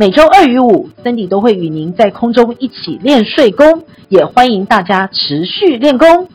[0.00, 6.26] 每周二与五，Cindy 都会与您在空中一起练睡功，也欢迎大家持续练功。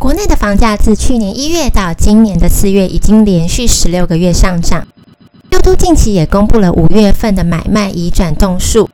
[0.00, 4.84] 国内的房价自去年一月到今年的四月，已经连续十六个月上涨。
[5.48, 8.90] 六都近期也公布了五月份的买卖移转动数，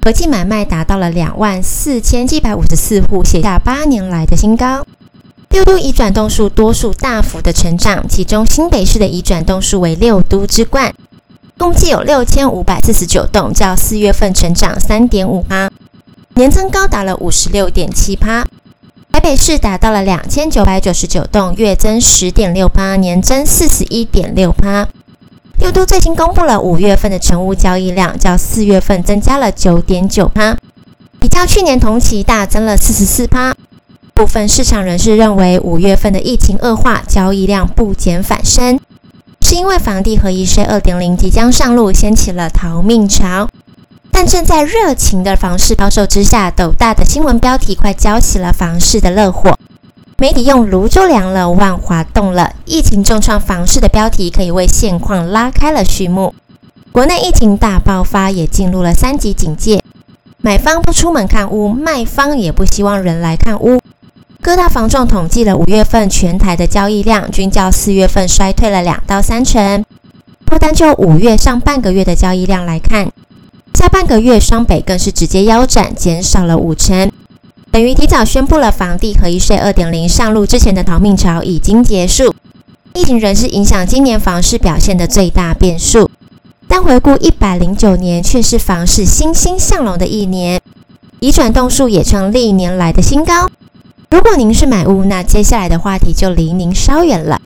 [0.00, 4.84] 合计买卖达到了两万四千七百五十四户，写下八年来的新高。
[5.50, 10.92] 六都移转动数多数大幅的成长，其中新北市的移转动数为六都之冠。
[11.56, 15.70] 共计有六千五百四十九栋，较四月份成长三点五趴，
[16.34, 18.44] 年增高达了五十六点七趴。
[19.12, 24.88] 台北市达到了两千九百九十九栋，月增十点六趴，年增四十一点六趴。
[25.58, 30.56] 六都最新公布了五月份的成屋交易量，较四月份增加了九点九趴，
[31.20, 33.54] 比较去年同期大增了四十四趴。
[34.12, 38.80] 部分市场人士认为，五月份的疫情恶化，交易量不减反升。
[39.54, 43.48] 因为房地合一税二点零即将上路，掀起了逃命潮。
[44.10, 49.56] 但正在热情的房市抛售之下，斗大的新闻标题快浇熄了房市的热火。
[50.18, 56.34] 媒体用“泸州凉了，万华冻了”，疫情重创房市的标题，可以为现况拉开了序幕。
[56.92, 59.82] 国内疫情大爆发，也进入了三级警戒。
[60.40, 63.80] 买方不出门看屋，卖方也不希望人来看屋。
[64.44, 69.82] 各大房仲统计了五月份全台的交易量，均较四月份衰退了两到三成。
[70.44, 73.10] 不单就五月上半个月的交易量来看，
[73.72, 77.10] 下半个月双北更是直接腰斩，减少了五成，
[77.70, 82.34] 等于提早宣布了房地合一税二点零上路之前的逃命潮已经结束。
[82.92, 86.10] 疫情仍是影响今年房市表现的最大变数，
[86.68, 90.60] 但回顾一百零九年，却是房市欣欣向荣的一年，
[91.20, 93.48] 移转栋数也创历年来的新高。
[94.10, 97.40] 如果您是买屋，那接下来的话题就离您稍远了。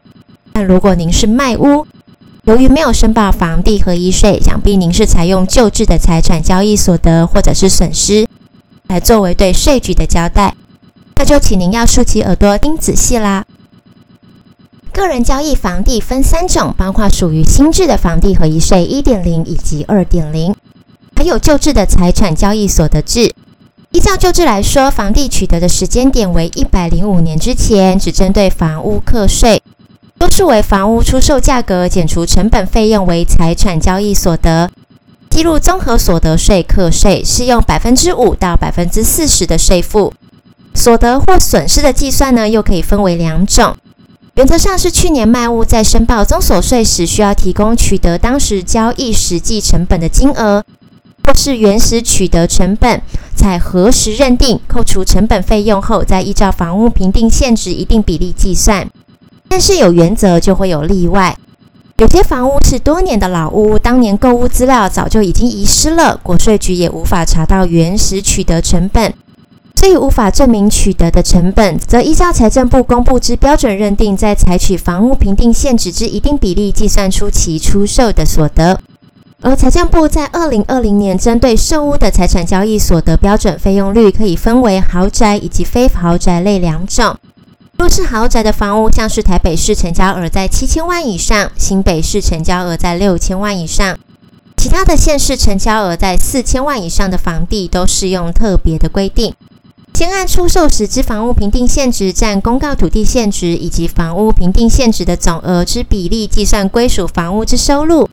[0.53, 1.87] 但如果您是卖屋，
[2.45, 8.27] 由于没有申报房地合一税，想必您是采用旧制的财产交易所得或者是损失，
[8.89, 10.55] 来作为对税局的交代。
[11.17, 13.45] 那就请您要竖起耳朵听仔细啦。
[14.93, 20.55] 个人交易房地分三种，包括属于新制的房地合一税一点零以及二点零，
[21.17, 23.33] 还有旧制的财产交易所得制。
[23.91, 29.63] 依照旧制来说，房地取得的时间点为一百零五年之前，只针对房屋课税，
[30.19, 34.71] 多数为房屋出售价格减除成本费用为财产交易所得，
[35.31, 40.13] 计入综合所得税课税，适用百分之五到百分之四十的税负。
[40.75, 43.75] 所得或损失的计算呢，又可以分为两种，
[44.35, 50.63] 原则上是去年卖屋在申报综所税时，需要提供取得当时交易实际成本的金额。
[51.25, 53.03] 或是原始取得成本，
[53.39, 58.91] 在核实认定、扣除成本费用后，再依照房屋评定现值一定比例计算。
[59.49, 61.37] 但是有原则就会有例外，
[61.99, 69.15] 有些房屋是多年的老屋，当年购屋资料早就已经遗失了，国税局也无法查到原始取得成本，
[69.77, 78.81] 所以无法证明取得的成本，则依照财政部公布之标准认定，再采取房屋评定现值之一定比例计算出其出售的所得。
[79.41, 87.17] 而财政部在二零二零年针对售屋的财产交易所得标准费用率，可以分为豪宅以及非豪宅类两种。
[87.79, 93.97] 若是豪宅的房屋，像是台北市成交额在七千万以上，新北市成交额在六千万以上，
[94.57, 99.33] 其他的县市成交额在四千万以上的房地，都适用特别的规定。
[99.95, 108.09] 先按出售时之房屋评定现值占公告土地现值以及房屋评定现值的总额之比例计算归属房屋之收入。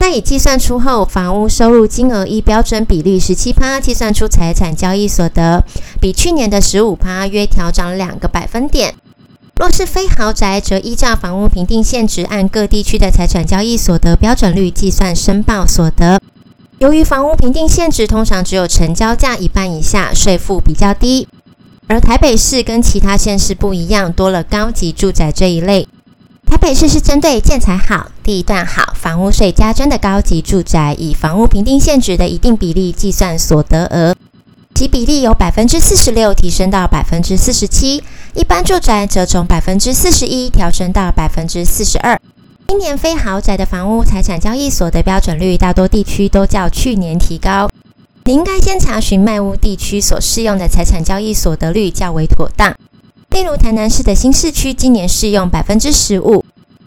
[0.00, 5.62] 再以计算出后房屋收入金额依标准比率十七趴计算出财产交易所得，
[6.00, 8.94] 比去年的十五趴约调涨两个百分点。
[9.56, 16.18] 若是非豪宅，则依照房屋评定现值，按各地区的财产交易所得标准率计算申报所得。
[16.78, 21.28] 由于房屋评定现值通常只有成交价一半以下，税负比较低。
[21.88, 25.86] 而台北市跟其他县市不一样，多了高级住宅这一类。
[26.50, 34.16] 台北市是针对建材好、地段好、房屋税加征的高级住宅，以房屋评定现值的一定比例计算所得额，
[34.74, 38.02] 其比例由百分之四十六提升到百分之四十七。
[38.34, 42.20] 一般住宅则从百分之四十一调升到百分之四十二。
[42.66, 47.70] 今年非豪宅的房屋财产交易所得标准率，大多地区都较去年提高。
[48.24, 52.74] 你应该先查询卖屋地区所适用的财产交易所得率较为妥当。
[53.30, 56.44] 例如，台南市的新市区今年适用百分之十五，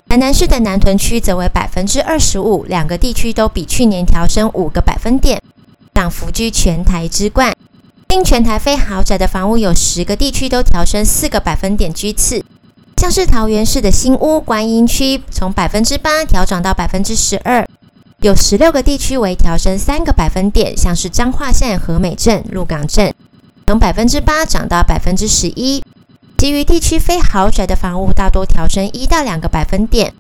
[0.08, 5.42] 台南市的南屯区则为百分之二十五，两个地区都比去年调升五个百分点，
[5.96, 7.56] 涨幅居全台之冠。
[8.08, 12.46] 并全台非豪宅的房屋有十个地区都调升四个百分点居次，
[12.98, 17.68] 像是桃园市的新屋观音区从百分之八调涨到百分之十二。
[18.20, 23.12] 有十六个地区为调升三个百分点，像是彰化县和美镇、鹿港镇，
[23.66, 25.84] 从百分之八涨到百分之十一。
[26.44, 30.14] 其余地区非豪宅的房屋大多调升一到两个百分点，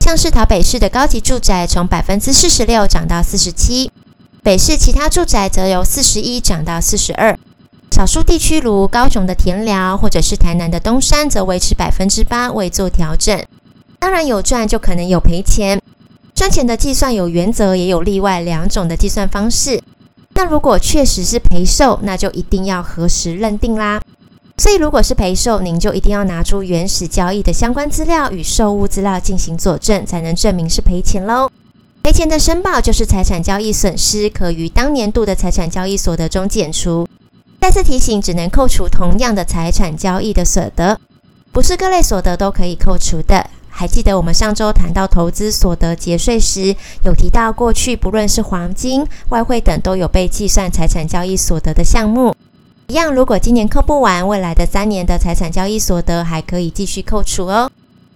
[0.00, 3.90] 像是台北市的高级住宅从百分之四十六涨到四十七，
[4.42, 7.38] 北市其他住宅则由四十一涨到四十二。
[7.90, 13.38] 少数地区如高雄的田寮或者是台南的东山，则维持百分之八未做调整。
[13.98, 15.78] 当然有赚就可能有赔钱。
[16.34, 19.82] 赚钱的计算有原则，也有例外，两种的计算方式。
[20.32, 24.00] 那如果确实是赔售，那就一定要核实认定啦。
[24.58, 31.50] 所以如果是赔售，您就一定要拿出原始交易的相关资料与售物资料进行佐证，才能证明是赔钱喽。
[32.02, 37.06] 赔钱的申报就是财产交易损失，可于当年度的财产交易所得中减除。
[37.60, 40.98] 再次提醒，只能扣除同样的财产交易的所得，
[41.52, 43.50] 不是各类所得都可以扣除的。
[43.68, 46.74] 还记得我们上周谈到投资所得节税时，
[47.04, 52.34] 有提到过去不论是黄金、外汇等都有被计算财产交易所得的项目。
[52.88, 57.68] 一样，如果今年扣不完，未来的三年的财产交易所得还可以继续扣除哦。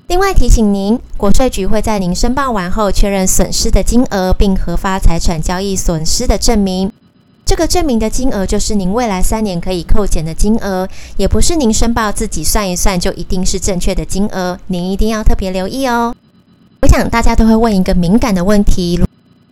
[0.06, 6.92] 另外提醒您，国税局会在您申报完后确认损失的金额，并核发财产交易损失的证明。
[7.44, 16.14] 这个证明的金额就是您未来三年可以扣减的金额，也不是您申报自己算一算就一定是正确的金额，您一定要特别留意哦。
[16.82, 19.00] 我想大家都会问一个敏感的问题：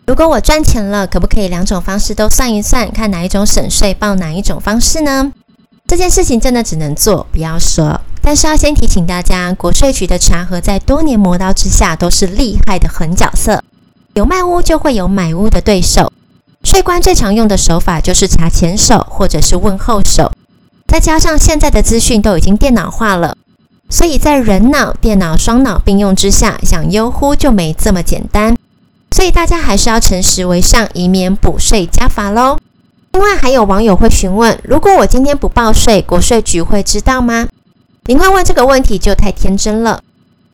[0.09, 5.31] 如果我赚钱了，可不可以两种方式都算一算，看哪一种省税报哪一种方式呢？
[5.87, 8.01] 这件事情真的只能做，不要说。
[8.23, 13.63] 但是要先提醒大家，国税局的查核在多年磨刀之下都是厉害的狠角色，
[14.15, 16.11] 有卖屋就会有买屋的对手。
[16.65, 20.33] 税官最常用的手法就是查前手或者是问后手，
[20.87, 23.37] 再加上现在的资讯都已经电脑化了，
[23.91, 28.57] 所以在人脑、电脑双脑并用之下，想优忽就没这么简单。
[29.19, 32.57] 所以大家还是要诚实为上，以免补税加罚喽。
[33.11, 37.49] 另外还有网友会询问：如果我今天不报税，国税局会知道吗？
[38.05, 40.01] 您会问这个问题就太天真了。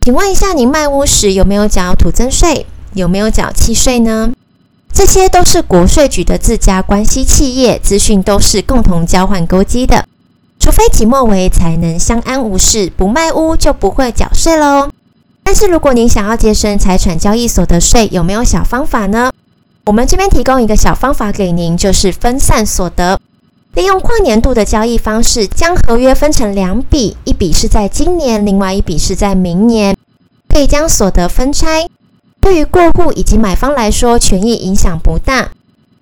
[0.00, 2.64] 请问一下，您卖屋时有没有缴土增税？
[2.94, 4.32] 有没有缴契税呢？
[4.90, 10.06] 这些都是国税局的自家关系企业，资讯都是共同交换勾稽的。
[10.58, 12.90] 除非己莫为，才能相安无事。
[12.96, 14.88] 不卖屋就不会缴税喽。
[15.44, 19.30] 但是如果您想要节省财产交易所得税，有没有小方法呢？
[19.84, 23.20] 我们这边提供一个小方法给您，就是分散所得。
[23.74, 29.96] 利用跨年度的交易方式，将合约分成两笔，一笔是在今年，另外一笔是在明年，
[30.48, 31.86] 可以将所得分拆。
[32.40, 35.50] 对于过户以及买方来说，权益影响不大，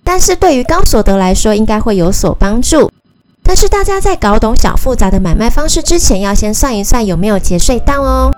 [0.04, 2.90] 但是对于高所得来说，应该会有所帮助。
[3.42, 8.32] 但是大家在搞懂小复杂的买卖方式之前，要先算一算有没有节税到哦。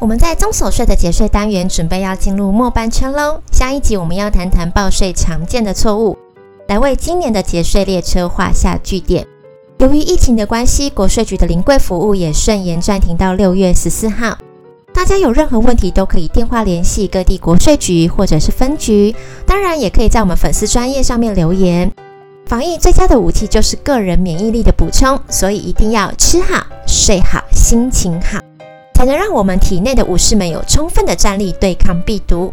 [0.00, 6.16] 我们在中所税的节税单元准备要进入末班车喽，下一集我们要谈谈报税常见的错误，
[6.68, 9.26] 来为今年的节税列车画下句点。
[9.76, 14.38] 由于疫情的关系，国税局的临柜服务也顺延暂停到六月十四号。
[14.94, 19.14] 大家有任何问题都可以电话联系各地国税局或者是分局，
[19.46, 21.92] 当然也可以在我们粉丝专页上面留言。
[22.46, 28.40] 防疫最佳的武器就是个人免疫力的补充，所以一定要吃好、睡好、心情好，
[29.00, 32.52] 才能让我们体内的武士们有充分的战力对抗病毒。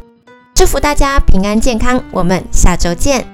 [0.56, 3.28] 祝福大家平安健康，我们下周见。